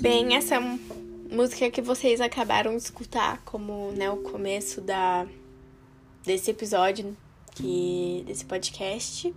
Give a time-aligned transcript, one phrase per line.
[0.00, 0.58] Bem, essa
[1.30, 5.26] música que vocês acabaram de escutar como né, o começo da,
[6.24, 7.14] desse episódio,
[7.54, 9.34] que, desse podcast.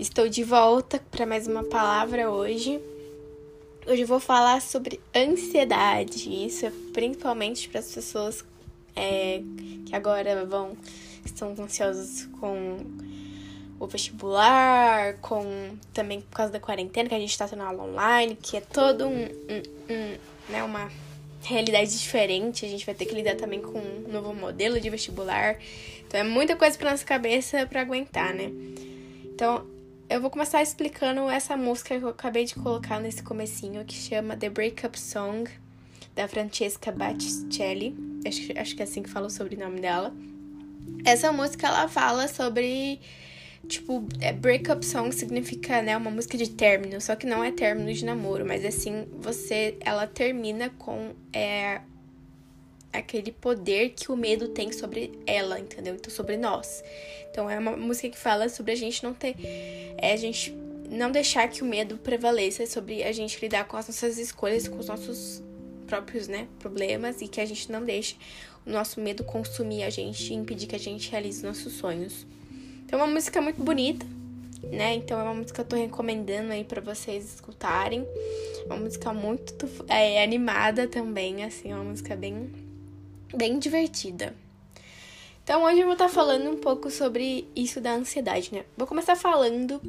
[0.00, 2.80] Estou de volta para mais uma palavra hoje.
[3.86, 6.28] Hoje eu vou falar sobre ansiedade.
[6.44, 8.44] Isso é principalmente para as pessoas
[8.96, 9.44] é,
[9.86, 10.76] que agora vão
[11.24, 12.78] estão ansiosas com
[13.82, 18.38] o vestibular, com também por causa da quarentena, que a gente tá tendo aula online,
[18.40, 20.16] que é todo um, um, um,
[20.48, 20.88] né, uma
[21.42, 22.64] realidade diferente.
[22.64, 25.58] A gente vai ter que lidar também com um novo modelo de vestibular.
[26.06, 28.52] Então é muita coisa pra nossa cabeça para aguentar, né?
[29.34, 29.66] Então,
[30.08, 34.36] eu vou começar explicando essa música que eu acabei de colocar nesse comecinho, que chama
[34.36, 35.50] The Breakup Song,
[36.14, 37.96] da Francesca Battistelli.
[38.24, 40.14] Acho, acho que é assim que fala o sobrenome dela.
[41.04, 43.00] Essa música, ela fala sobre
[43.68, 47.92] Tipo, é, breakup song significa, né, uma música de término, só que não é término
[47.92, 51.80] de namoro, mas assim, você, ela termina com é,
[52.92, 55.94] aquele poder que o medo tem sobre ela, entendeu?
[55.94, 56.82] Então, sobre nós.
[57.30, 59.36] Então, é uma música que fala sobre a gente não ter,
[59.96, 60.52] é, a gente
[60.90, 64.78] não deixar que o medo prevaleça sobre a gente lidar com as nossas escolhas, com
[64.78, 65.42] os nossos
[65.86, 68.16] próprios, né, problemas e que a gente não deixe
[68.66, 72.26] o nosso medo consumir a gente e impedir que a gente realize nossos sonhos.
[72.92, 74.04] É uma música muito bonita,
[74.70, 74.96] né?
[74.96, 78.06] Então é uma música que eu tô recomendando aí para vocês escutarem.
[78.66, 82.52] Uma música muito é, animada também, assim, é uma música bem,
[83.34, 84.34] bem divertida.
[85.42, 88.66] Então hoje eu vou estar tá falando um pouco sobre isso da ansiedade, né?
[88.76, 89.80] Vou começar falando,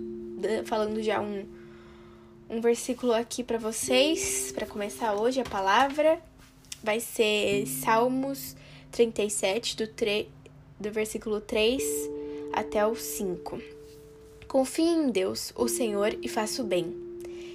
[0.63, 1.45] falando já um,
[2.49, 6.21] um versículo aqui para vocês, para começar hoje a palavra.
[6.81, 8.55] Vai ser Salmos
[8.91, 10.29] 37, do, tre
[10.79, 12.22] do versículo 3
[12.53, 13.59] até o 5.
[14.47, 16.95] Confie em Deus, o Senhor, e faça o bem.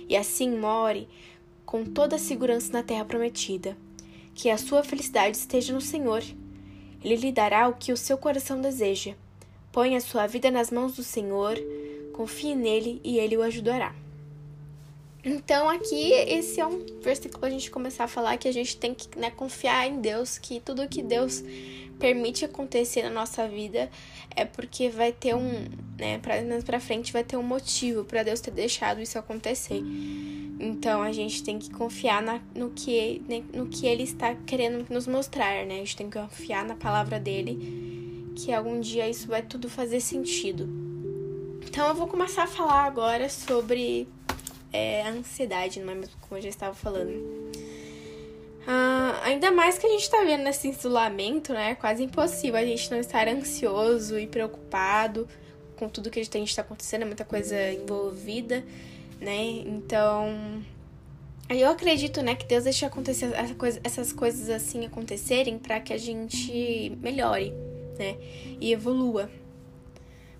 [0.08, 1.08] E assim more
[1.64, 3.76] com toda a segurança na terra prometida.
[4.34, 6.22] Que a sua felicidade esteja no Senhor.
[7.04, 9.14] Ele lhe dará o que o seu coração deseja.
[9.70, 11.56] Põe a sua vida nas mãos do Senhor,
[12.12, 13.94] confie nele e ele o ajudará.
[15.24, 18.76] Então, aqui, esse é um versículo para a gente começar a falar que a gente
[18.76, 21.42] tem que né, confiar em Deus, que tudo que Deus
[21.98, 23.90] permite acontecer na nossa vida
[24.34, 25.66] é porque vai ter um,
[25.98, 29.82] né, pra, pra frente vai ter um motivo para Deus ter deixado isso acontecer.
[30.60, 34.86] Então a gente tem que confiar na, no, que, né, no que Ele está querendo
[34.92, 35.76] nos mostrar, né?
[35.76, 40.00] A gente tem que confiar na palavra dele, que algum dia isso vai tudo fazer
[40.00, 40.68] sentido.
[41.64, 44.08] Então eu vou começar a falar agora sobre
[44.72, 47.47] é, a ansiedade, não é mesmo como eu já estava falando.
[48.70, 51.70] Ah, ainda mais que a gente tá vendo nesse isolamento, né?
[51.70, 55.26] É quase impossível a gente não estar ansioso e preocupado
[55.74, 58.62] com tudo que a gente tá acontecendo, é muita coisa envolvida,
[59.18, 59.42] né?
[59.64, 60.62] Então,
[61.48, 65.94] eu acredito, né, que Deus deixa acontecer essa coisa, essas coisas assim acontecerem para que
[65.94, 67.54] a gente melhore,
[67.98, 68.18] né?
[68.60, 69.30] E evolua.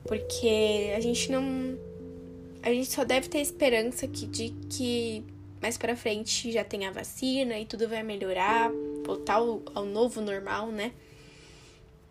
[0.04, 1.78] Porque a gente não.
[2.62, 5.24] A gente só deve ter esperança que, de que
[5.60, 8.70] mais para frente já tem a vacina e tudo vai melhorar,
[9.04, 10.92] voltar ao, ao novo normal, né?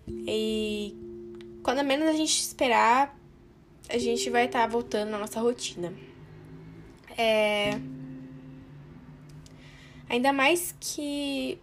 [0.08, 0.96] E
[1.64, 3.18] quando menos a gente esperar,
[3.90, 5.94] a gente vai estar tá voltando na nossa rotina.
[7.18, 7.80] É...
[10.10, 11.60] Ainda mais que,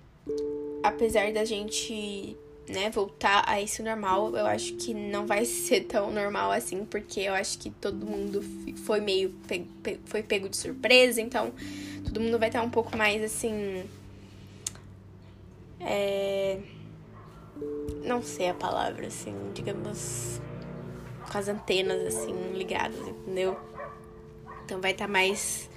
[0.83, 2.37] apesar da gente
[2.69, 7.21] né, voltar a esse normal, eu acho que não vai ser tão normal assim, porque
[7.21, 8.43] eu acho que todo mundo
[8.85, 9.35] foi meio
[10.07, 11.53] foi pego de surpresa, então
[12.05, 13.85] todo mundo vai estar um pouco mais assim.
[15.81, 16.59] É.
[18.05, 20.41] Não sei a palavra, assim, digamos.
[21.31, 23.59] Com as antenas, assim, ligadas, entendeu?
[24.65, 25.71] Então vai estar mais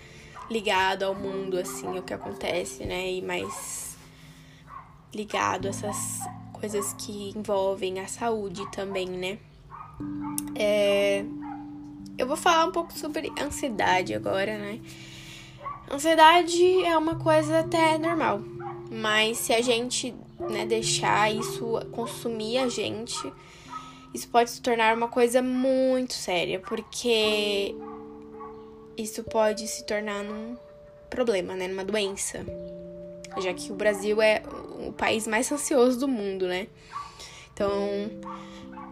[0.50, 3.12] ligado ao mundo, assim, o que acontece, né?
[3.12, 3.98] E mais
[5.14, 6.20] ligado a essas
[6.60, 9.38] coisas que envolvem a saúde também, né?
[10.56, 11.24] É...
[12.18, 14.80] Eu vou falar um pouco sobre ansiedade agora, né?
[15.90, 18.42] Ansiedade é uma coisa até normal,
[18.92, 23.16] mas se a gente né, deixar isso consumir a gente,
[24.14, 27.76] isso pode se tornar uma coisa muito séria, porque
[28.98, 30.58] isso pode se tornar um
[31.10, 32.46] problema, né, numa doença,
[33.40, 34.44] já que o Brasil é
[34.88, 36.68] o país mais ansioso do mundo, né?
[37.54, 37.72] Então,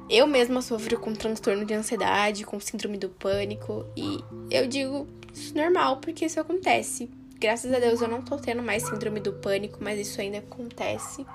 [0.09, 5.55] eu mesma sofro com transtorno de ansiedade, com síndrome do pânico, e eu digo isso
[5.55, 7.09] normal, porque isso acontece.
[7.39, 11.25] Graças a Deus eu não tô tendo mais síndrome do pânico, mas isso ainda acontece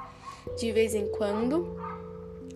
[0.59, 1.77] de vez em quando.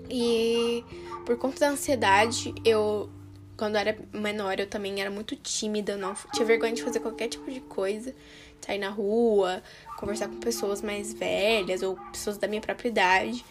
[0.08, 0.84] E
[1.26, 3.10] por conta da ansiedade, eu
[3.56, 7.28] quando eu era menor, eu também era muito tímida, não tinha vergonha de fazer qualquer
[7.28, 8.14] tipo de coisa,
[8.60, 9.62] sair na rua,
[10.04, 13.44] conversar com pessoas mais velhas ou pessoas da minha própria idade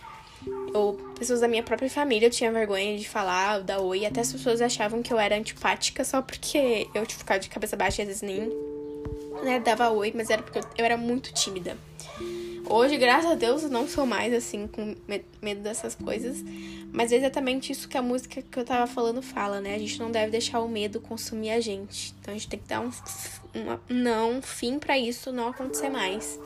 [0.74, 4.06] ou pessoas da minha própria família eu tinha vergonha de falar, dar oi.
[4.06, 7.76] Até as pessoas achavam que eu era antipática só porque eu tipo, ficava de cabeça
[7.76, 8.52] baixa e às vezes nem
[9.44, 11.76] né, dava oi, mas era porque eu era muito tímida.
[12.70, 14.96] Hoje, graças a Deus, eu não sou mais assim, com
[15.42, 16.44] medo dessas coisas.
[16.92, 19.76] Mas é exatamente isso que a música que eu tava falando fala, né?
[19.76, 22.14] A gente não deve deixar o medo consumir a gente.
[22.20, 22.92] Então a gente tem que dar um,
[23.90, 26.40] não, um fim para isso não acontecer mais.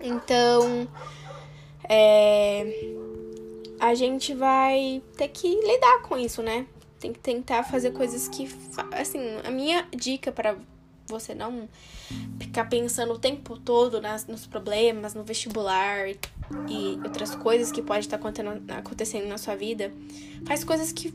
[0.00, 0.88] Então,
[1.88, 2.94] é,
[3.80, 6.66] a gente vai ter que lidar com isso, né?
[7.00, 8.48] Tem que tentar fazer coisas que.
[8.92, 10.56] Assim, a minha dica para
[11.08, 11.68] você não
[12.38, 16.08] ficar pensando o tempo todo nas, nos problemas, no vestibular
[16.68, 18.20] e outras coisas que pode estar
[18.76, 19.92] acontecendo na sua vida,
[20.46, 21.12] faz coisas que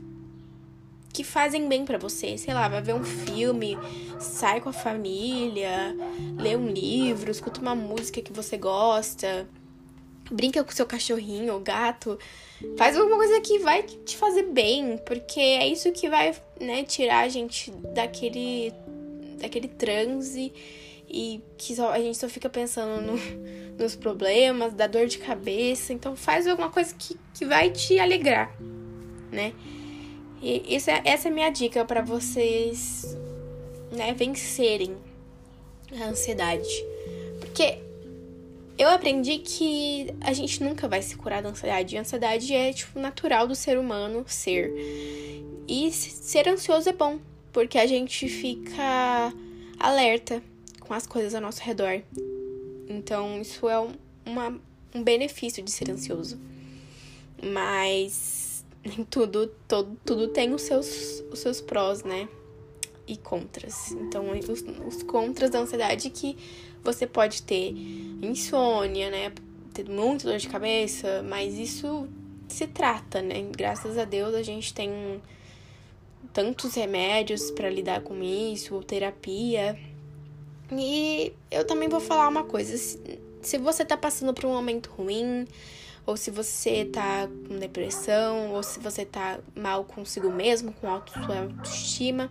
[1.14, 2.36] que fazem bem para você.
[2.36, 3.78] Sei lá, vai ver um filme,
[4.18, 5.96] sai com a família,
[6.36, 9.48] lê um livro, escuta uma música que você gosta,
[10.30, 12.18] brinca com seu cachorrinho ou gato.
[12.76, 17.20] Faz alguma coisa que vai te fazer bem, porque é isso que vai, né, tirar
[17.20, 18.72] a gente daquele
[19.34, 20.52] daquele transe
[21.08, 23.18] e que só, a gente só fica pensando no,
[23.78, 25.92] nos problemas, da dor de cabeça.
[25.92, 28.54] Então faz alguma coisa que, que vai te alegrar,
[29.30, 29.52] né?
[30.42, 33.16] E isso é, essa é a minha dica para vocês,
[33.90, 34.94] né, vencerem
[36.00, 36.84] a ansiedade.
[37.40, 37.78] Porque
[38.76, 41.96] eu aprendi que a gente nunca vai se curar da ansiedade.
[41.96, 44.72] A ansiedade é, tipo, natural do ser humano ser.
[45.66, 47.18] E ser ansioso é bom,
[47.54, 49.32] porque a gente fica
[49.78, 50.42] alerta
[50.80, 52.02] com as coisas ao nosso redor.
[52.88, 53.92] Então, isso é um,
[54.26, 54.60] uma,
[54.92, 56.36] um benefício de ser ansioso.
[57.40, 62.28] Mas nem tudo, todo, tudo tem os seus, os seus prós, né?
[63.06, 63.92] E contras.
[63.92, 66.36] Então, os, os contras da ansiedade que
[66.82, 67.72] você pode ter
[68.20, 69.32] insônia, né?
[69.72, 72.08] Ter muita dor de cabeça, mas isso
[72.48, 73.42] se trata, né?
[73.56, 74.90] Graças a Deus a gente tem
[76.34, 79.78] tantos remédios para lidar com isso, ou terapia.
[80.70, 82.76] E eu também vou falar uma coisa:
[83.40, 85.46] se você tá passando por um momento ruim,
[86.04, 91.12] ou se você tá com depressão, ou se você tá mal consigo mesmo, com auto,
[91.12, 92.30] sua autoestima,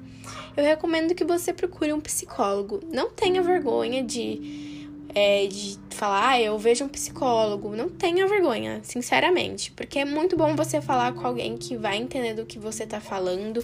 [0.56, 2.82] eu recomendo que você procure um psicólogo.
[2.92, 4.73] Não tenha vergonha de,
[5.16, 7.76] é, de falar, ah, eu vejo um psicólogo.
[7.76, 12.34] Não tenha vergonha, sinceramente, porque é muito bom você falar com alguém que vai entender
[12.34, 13.62] do que você tá falando.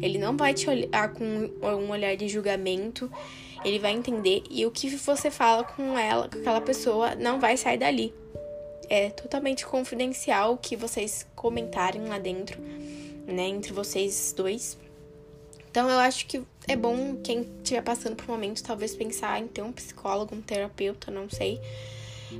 [0.00, 3.10] Ele não vai te olhar com um olhar de julgamento.
[3.64, 7.56] Ele vai entender e o que você fala com ela, com aquela pessoa, não vai
[7.56, 8.12] sair dali
[8.88, 12.60] é totalmente confidencial o que vocês comentarem lá dentro,
[13.26, 14.78] né, entre vocês dois.
[15.70, 19.46] Então eu acho que é bom quem estiver passando por um momento talvez pensar em
[19.46, 21.60] ter um psicólogo, um terapeuta, não sei.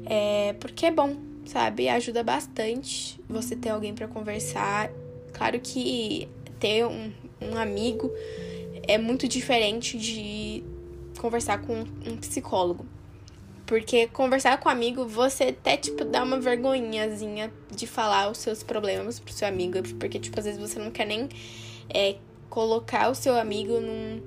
[0.04, 1.88] É, porque é bom, sabe?
[1.88, 4.90] Ajuda bastante você ter alguém para conversar.
[5.32, 6.28] Claro que
[6.58, 8.10] ter um, um amigo
[8.82, 10.64] é muito diferente de
[11.18, 12.84] conversar com um psicólogo.
[13.64, 18.62] Porque conversar com um amigo, você até, tipo, dá uma vergonhazinha de falar os seus
[18.62, 19.82] problemas pro seu amigo.
[19.98, 21.28] Porque, tipo, às vezes você não quer nem
[21.92, 22.16] é,
[22.48, 24.20] colocar o seu amigo num,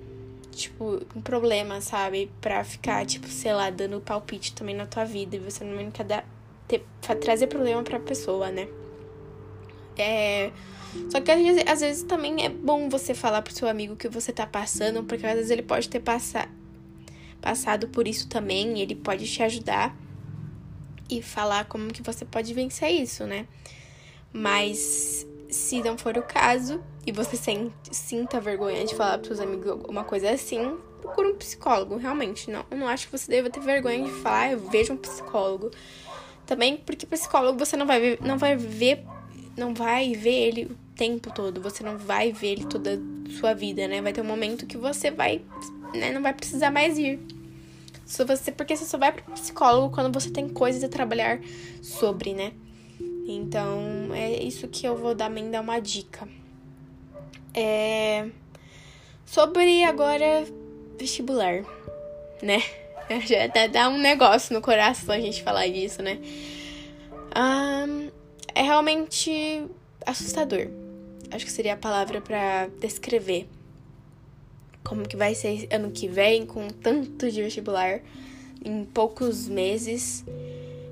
[0.52, 2.32] tipo, um problema, sabe?
[2.42, 5.36] Pra ficar, tipo, sei lá, dando palpite também na tua vida.
[5.36, 6.26] E você não quer dar,
[6.68, 6.86] ter,
[7.22, 8.68] trazer problema pra pessoa, né?
[9.98, 10.52] É.
[11.10, 14.08] Só que às vezes, às vezes também é bom você falar pro seu amigo que
[14.08, 16.60] você tá passando, porque às vezes ele pode ter passado
[17.42, 19.96] passado por isso também, ele pode te ajudar
[21.10, 23.48] e falar como que você pode vencer isso, né?
[24.32, 29.40] Mas se não for o caso e você sente, sinta vergonha de falar para seus
[29.40, 32.50] amigos alguma coisa assim, procure um psicólogo, realmente.
[32.52, 35.72] Não, eu não acho que você deva ter vergonha de falar, eu vejo um psicólogo.
[36.46, 39.04] Também porque psicólogo você não vai ver, não vai ver,
[39.58, 43.54] não vai ver ele o tempo todo, você não vai ver ele toda a sua
[43.54, 44.02] vida, né?
[44.02, 45.42] Vai ter um momento que você vai
[45.94, 47.20] né, não vai precisar mais ir.
[48.06, 51.40] Só você, porque você só vai pro psicólogo quando você tem coisas a trabalhar
[51.82, 52.54] sobre, né?
[53.32, 56.28] Então, é isso que eu vou dar, dar uma dica.
[57.54, 58.28] É...
[59.24, 60.48] Sobre agora
[60.98, 61.64] vestibular,
[62.42, 62.60] né?
[63.28, 66.20] Já dá um negócio no coração a gente falar disso, né?
[67.38, 68.10] Um,
[68.56, 69.64] é realmente
[70.08, 70.68] assustador.
[71.30, 73.48] Acho que seria a palavra para descrever
[74.84, 78.02] como que vai ser ano que vem com tanto de vestibular
[78.66, 80.26] em poucos meses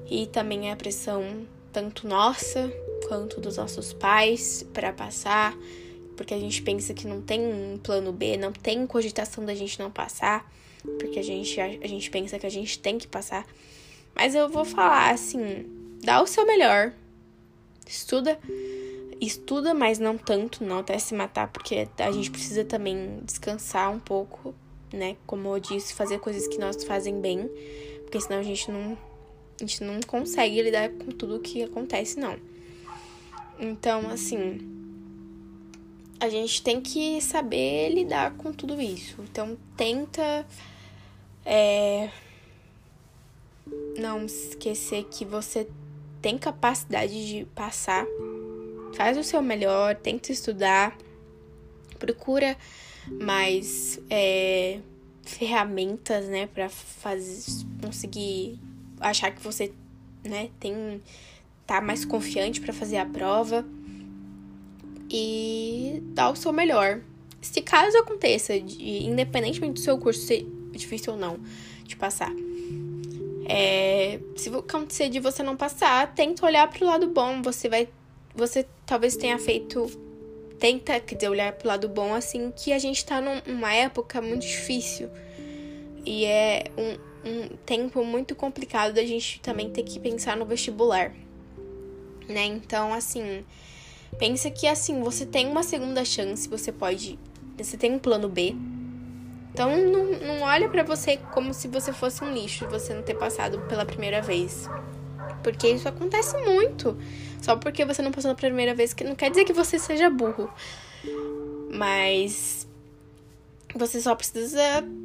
[0.07, 1.47] e também a pressão
[1.77, 2.73] tanto nossa
[3.07, 5.55] quanto dos nossos pais para passar,
[6.15, 9.77] porque a gente pensa que não tem um plano B, não tem cogitação da gente
[9.77, 10.51] não passar,
[10.97, 13.45] porque a gente, a gente pensa que a gente tem que passar.
[14.15, 15.67] Mas eu vou falar assim:
[16.03, 16.93] dá o seu melhor,
[17.85, 18.39] estuda,
[19.21, 23.99] estuda, mas não tanto, não até se matar, porque a gente precisa também descansar um
[23.99, 24.55] pouco,
[24.91, 25.15] né?
[25.27, 27.47] Como eu disse, fazer coisas que nós fazem bem,
[28.01, 28.97] porque senão a gente não,
[29.57, 32.37] a gente não consegue lidar com tudo o que acontece, não.
[33.59, 34.59] Então, assim,
[36.19, 39.15] a gente tem que saber lidar com tudo isso.
[39.23, 40.45] Então, tenta
[41.43, 42.09] é,
[43.97, 45.67] não esquecer que você
[46.21, 48.05] tem capacidade de passar.
[48.93, 50.95] Faz o seu melhor, tenta estudar,
[51.97, 52.55] procura
[53.09, 54.79] mais é,
[55.23, 58.59] ferramentas, né, para fazer conseguir
[58.99, 59.71] achar que você,
[60.23, 61.01] né, tem
[61.65, 63.65] tá mais confiante para fazer a prova
[65.09, 67.01] e dar o seu melhor.
[67.41, 71.39] Se caso aconteça, de, independentemente do seu curso ser difícil ou não
[71.83, 72.31] de passar,
[73.49, 77.41] é, se acontecer de você não passar, tenta olhar pro lado bom.
[77.41, 77.87] Você vai.
[78.35, 79.89] Você talvez tenha feito.
[80.59, 84.41] Tenta, quer dizer, olhar pro lado bom, assim, que a gente tá numa época muito
[84.41, 85.07] difícil.
[86.03, 86.97] E é um,
[87.27, 91.13] um tempo muito complicado da gente também ter que pensar no vestibular
[92.27, 92.45] né?
[92.45, 93.45] Então, assim,
[94.19, 97.17] pensa que assim, você tem uma segunda chance, você pode.
[97.57, 98.55] Você tem um plano B.
[99.53, 103.15] Então não, não olha para você como se você fosse um lixo você não ter
[103.15, 104.69] passado pela primeira vez.
[105.41, 106.97] Porque isso acontece muito.
[107.41, 110.09] Só porque você não passou na primeira vez, que não quer dizer que você seja
[110.09, 110.49] burro.
[111.71, 112.66] Mas
[113.77, 114.59] você só precisa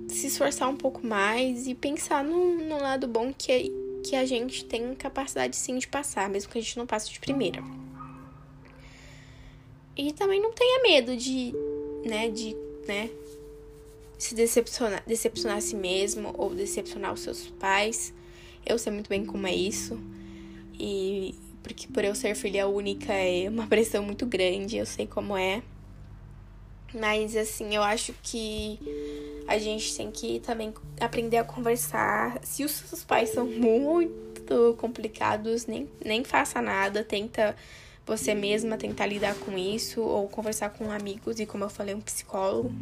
[0.08, 3.62] se esforçar um pouco mais e pensar no, no lado bom que é
[4.02, 7.20] que a gente tem capacidade sim de passar, mesmo que a gente não passe de
[7.20, 7.62] primeira.
[9.96, 11.52] E também não tenha medo de,
[12.04, 13.10] né, de, né,
[14.18, 18.12] se decepcionar, decepcionar a si mesmo ou decepcionar os seus pais.
[18.66, 19.98] Eu sei muito bem como é isso.
[20.78, 25.36] E porque por eu ser filha única é uma pressão muito grande, eu sei como
[25.36, 25.62] é.
[26.94, 28.78] Mas assim, eu acho que
[29.46, 32.38] a gente tem que também aprender a conversar.
[32.42, 37.56] Se os seus pais são muito complicados, nem, nem faça nada, tenta
[38.04, 42.00] você mesma tentar lidar com isso ou conversar com amigos e como eu falei, um
[42.00, 42.72] psicólogo.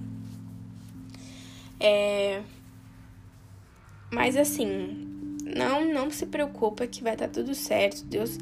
[1.79, 2.43] É...
[4.11, 8.05] Mas assim, não não se preocupa que vai dar tudo certo.
[8.05, 8.38] Deus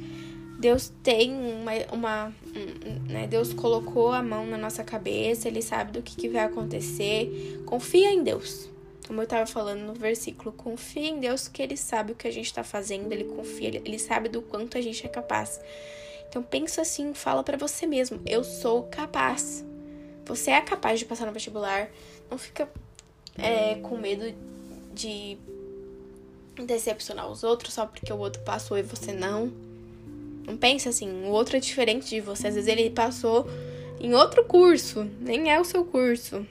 [0.59, 3.29] Deus tem uma, uma um, né?
[3.29, 7.63] Deus colocou a mão na nossa cabeça, ele sabe do que, que vai acontecer.
[7.65, 8.69] Confia em Deus.
[9.07, 12.31] Como eu estava falando no versículo, confia em Deus que ele sabe o que a
[12.31, 15.61] gente está fazendo, ele confia, ele sabe do quanto a gente é capaz.
[16.29, 19.65] Então pensa assim, fala para você mesmo, eu sou capaz.
[20.27, 21.89] Você é capaz de passar no vestibular.
[22.29, 22.69] Não fica
[23.39, 24.35] é, com medo
[24.93, 25.39] de
[26.67, 29.68] decepcionar os outros só porque o outro passou e você não.
[30.49, 32.49] Não pensa assim, o outro é diferente de você.
[32.49, 33.47] Às vezes ele passou
[34.01, 36.47] em outro curso, nem é o seu curso.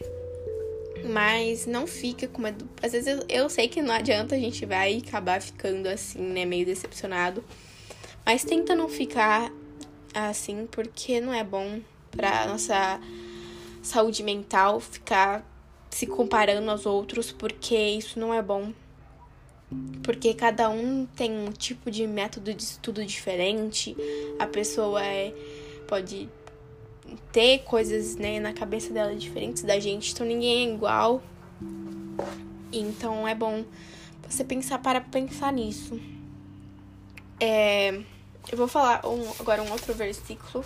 [1.10, 2.70] Mas não fica com medo.
[2.82, 6.46] Às vezes eu, eu sei que não adianta, a gente vai acabar ficando assim, né?
[6.46, 7.44] Meio decepcionado.
[8.24, 9.52] Mas tenta não ficar
[10.14, 11.80] assim, porque não é bom
[12.12, 13.00] pra nossa
[13.82, 15.46] saúde mental ficar
[15.90, 18.74] se comparando aos outros, porque isso não é bom
[20.04, 23.96] porque cada um tem um tipo de método de estudo diferente.
[24.40, 25.34] A pessoa é,
[25.88, 26.30] pode
[27.32, 31.22] ter coisas né, na cabeça dela diferentes da gente, então ninguém é igual.
[32.72, 33.66] Então é bom
[34.28, 36.00] você pensar para pensar nisso.
[37.40, 37.90] É,
[38.52, 40.64] eu vou falar um, agora um outro versículo.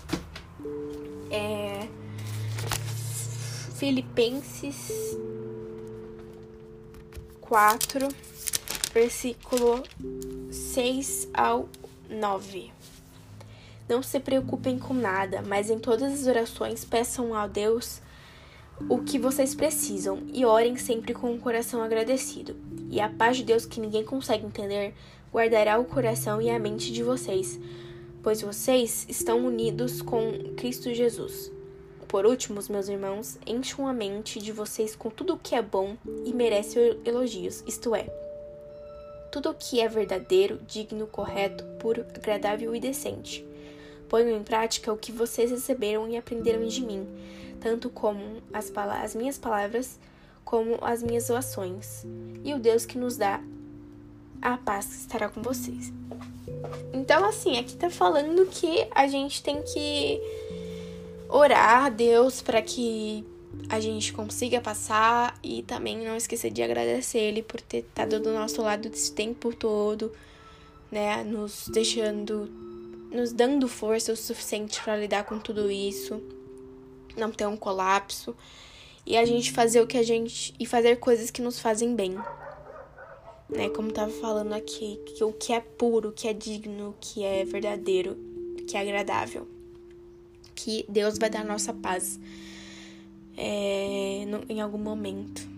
[1.29, 1.88] É,
[3.75, 5.17] Filipenses
[7.41, 8.08] 4
[8.93, 9.83] versículo
[10.51, 11.69] 6 ao
[12.10, 12.71] 9.
[13.88, 18.01] Não se preocupem com nada, mas em todas as orações peçam a Deus
[18.89, 22.55] o que vocês precisam e orem sempre com o coração agradecido.
[22.89, 24.93] E a paz de Deus que ninguém consegue entender
[25.33, 27.60] guardará o coração e a mente de vocês,
[28.21, 31.51] pois vocês estão unidos com Cristo Jesus.
[32.07, 35.95] Por último, meus irmãos, encham a mente de vocês com tudo o que é bom
[36.25, 38.10] e merece elogios, isto é,
[39.32, 43.46] tudo o que é verdadeiro, digno, correto, puro, agradável e decente.
[44.10, 47.08] Ponham em prática o que vocês receberam e aprenderam de mim,
[47.62, 48.22] tanto como
[48.54, 49.98] as, as minhas palavras,
[50.44, 52.06] como as minhas ações.
[52.44, 53.42] E o Deus que nos dá
[54.42, 55.94] a paz estará com vocês.
[56.92, 60.20] Então, assim, aqui tá falando que a gente tem que
[61.30, 63.26] orar a Deus para que
[63.70, 68.31] a gente consiga passar e também não esquecer de agradecer Ele por ter estado do
[68.31, 70.12] nosso lado esse tempo todo,
[70.91, 71.24] né?
[71.24, 72.50] Nos deixando,
[73.12, 76.22] nos dando força o suficiente para lidar com tudo isso,
[77.15, 78.36] não ter um colapso
[79.05, 82.15] e a gente fazer o que a gente e fazer coisas que nos fazem bem.
[83.50, 86.96] Né, como tava falando aqui, que o que é puro, o que é digno, o
[87.01, 88.17] que é verdadeiro,
[88.58, 89.46] o que é agradável.
[90.55, 92.17] Que Deus vai dar nossa paz
[93.43, 95.50] é, no, em algum momento.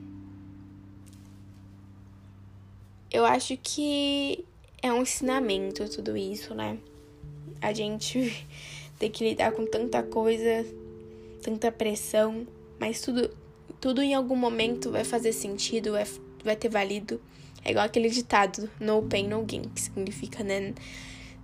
[3.12, 4.46] Eu acho que
[4.82, 6.78] é um ensinamento tudo isso, né?
[7.62, 8.46] A gente
[8.98, 10.66] tem que lidar com tanta coisa,
[11.44, 12.48] tanta pressão,
[12.80, 13.30] mas tudo,
[13.82, 16.08] tudo em algum momento vai fazer sentido, vai,
[16.42, 17.20] vai ter valido.
[17.66, 20.74] É igual aquele ditado, no pain, no gain, que significa, né?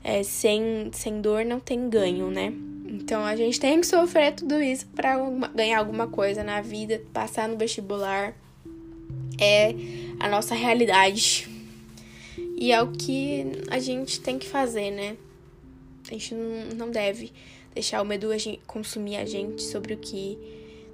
[0.02, 2.54] É, sem, sem dor não tem ganho, né?
[2.92, 5.16] Então a gente tem que sofrer tudo isso para
[5.54, 8.34] ganhar alguma coisa na vida, passar no vestibular.
[9.40, 9.74] É
[10.20, 11.48] a nossa realidade.
[12.58, 15.16] E é o que a gente tem que fazer, né?
[16.08, 17.32] A gente não deve
[17.74, 18.30] deixar o medo
[18.66, 20.38] consumir a gente sobre o que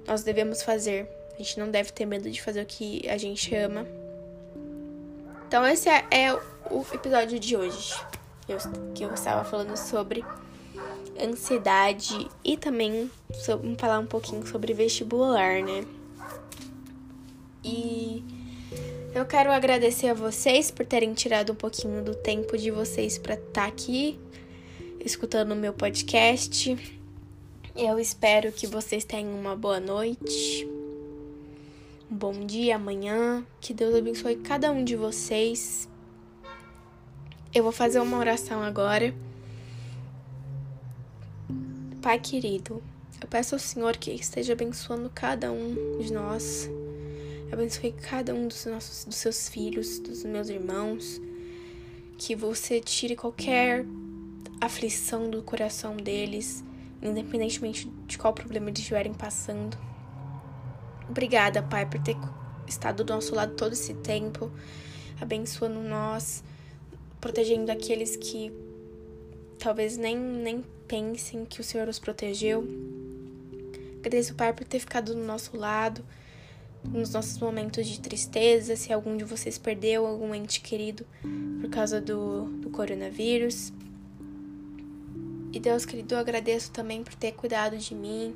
[0.06, 1.08] nós devemos fazer.
[1.34, 3.86] A gente não deve ter medo de fazer o que a gente ama.
[5.48, 6.34] Então, esse é, é
[6.70, 7.94] o episódio de hoje.
[8.94, 10.24] Que eu estava falando sobre
[11.20, 15.84] ansiedade e também sobre, falar um pouquinho sobre vestibular, né?
[17.64, 18.24] E
[19.14, 23.34] eu quero agradecer a vocês por terem tirado um pouquinho do tempo de vocês para
[23.34, 24.18] estar tá aqui
[25.06, 26.76] escutando o meu podcast.
[27.74, 30.68] Eu espero que vocês tenham uma boa noite,
[32.10, 35.88] um bom dia amanhã, que Deus abençoe cada um de vocês.
[37.54, 39.14] Eu vou fazer uma oração agora.
[42.06, 42.80] Pai querido,
[43.20, 46.70] eu peço ao Senhor que esteja abençoando cada um de nós.
[47.52, 51.20] Abençoe cada um dos nossos dos seus filhos, dos meus irmãos.
[52.16, 53.84] Que você tire qualquer
[54.60, 56.62] aflição do coração deles
[57.02, 59.76] independentemente de qual problema eles estiverem passando.
[61.10, 62.16] Obrigada, Pai, por ter
[62.68, 64.48] estado do nosso lado todo esse tempo,
[65.20, 66.44] abençoando nós,
[67.20, 68.52] protegendo aqueles que
[69.58, 72.66] talvez nem, nem pensem que o Senhor os protegeu.
[73.98, 76.04] Agradeço, Pai, por ter ficado do nosso lado
[76.84, 81.04] nos nossos momentos de tristeza, se algum de vocês perdeu algum ente querido
[81.60, 83.72] por causa do, do coronavírus.
[85.52, 88.34] E Deus querido, eu agradeço também por ter cuidado de mim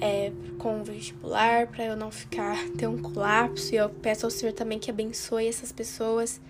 [0.00, 3.74] é, com o vestibular, para eu não ficar ter um colapso.
[3.74, 6.40] E eu peço ao Senhor também que abençoe essas pessoas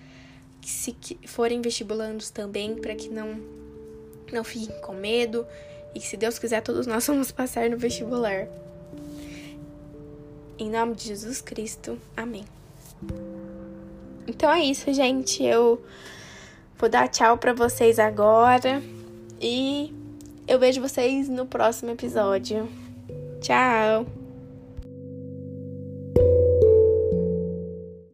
[0.61, 3.39] que se forem vestibulandos também, para que não
[4.33, 5.47] não fiquem com medo
[5.95, 8.47] e que se Deus quiser todos nós vamos passar no vestibular.
[10.59, 11.99] Em nome de Jesus Cristo.
[12.17, 12.45] Amém.
[14.27, 15.43] Então é isso, gente.
[15.43, 15.83] Eu
[16.79, 18.83] vou dar tchau para vocês agora.
[19.41, 19.93] E
[20.47, 22.69] eu vejo vocês no próximo episódio.
[23.41, 24.24] Tchau!